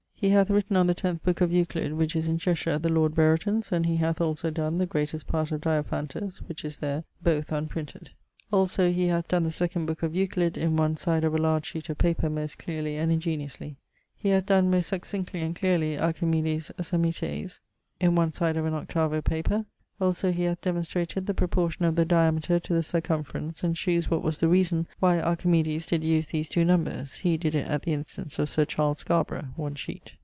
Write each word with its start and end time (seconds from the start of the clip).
He 0.23 0.29
hath 0.29 0.51
written 0.51 0.77
on 0.77 0.85
the 0.85 0.93
tenth 0.93 1.23
booke 1.23 1.41
of 1.41 1.51
Euclid, 1.51 1.93
which 1.93 2.15
is 2.15 2.27
in 2.27 2.37
Cheshire 2.37 2.69
at 2.69 2.83
the 2.83 2.89
lord 2.91 3.15
Brereton's, 3.15 3.71
and 3.71 3.87
he 3.87 3.95
hath 3.97 4.21
also 4.21 4.51
done 4.51 4.77
the 4.77 4.85
greatest 4.85 5.25
part 5.25 5.51
of 5.51 5.61
Diophantus, 5.61 6.37
which 6.47 6.63
is 6.63 6.77
there 6.77 7.05
both 7.23 7.51
unprinted. 7.51 8.11
Also 8.53 8.91
he 8.91 9.07
hath 9.07 9.29
donne 9.29 9.41
the 9.41 9.49
second 9.49 9.87
booke 9.87 10.03
of 10.03 10.13
Euclid 10.15 10.59
in 10.59 10.75
one 10.75 10.95
side 10.95 11.23
of 11.23 11.33
a 11.33 11.39
large 11.39 11.65
sheet 11.65 11.89
of 11.89 11.97
paper 11.97 12.29
most 12.29 12.59
clearly 12.59 12.97
and 12.97 13.11
ingeniously. 13.11 13.77
He 14.15 14.29
hath 14.29 14.45
donne 14.45 14.69
most 14.69 14.89
succinctly 14.89 15.41
and 15.41 15.55
clearly 15.55 15.97
Archimedis 15.97 16.69
Ψαμμίτης 16.77 17.59
in 17.99 18.13
one 18.13 18.31
side 18.31 18.57
of 18.57 18.67
an 18.67 18.73
8vo 18.73 19.23
paper. 19.23 19.65
Also 19.99 20.31
he 20.31 20.45
hath 20.45 20.59
demonstrated 20.61 21.27
the 21.27 21.33
proportion 21.35 21.85
of 21.85 21.95
the 21.95 22.03
diameter 22.03 22.59
to 22.59 22.73
the 22.73 22.81
circumference, 22.81 23.63
and 23.63 23.77
shewes 23.77 24.09
what 24.09 24.23
was 24.23 24.39
the 24.39 24.47
reason 24.47 24.87
why 24.99 25.21
Archimedes 25.21 25.85
did 25.85 26.03
use 26.03 26.25
these 26.29 26.49
two 26.49 26.65
numbers 26.65 27.17
he 27.17 27.37
did 27.37 27.53
it 27.53 27.67
at 27.67 27.83
the 27.83 27.93
instance 27.93 28.39
of 28.39 28.49
Sir 28.49 28.65
Charles 28.65 28.97
Scarborough 28.97 29.49
one 29.55 29.75
sheet. 29.75 30.13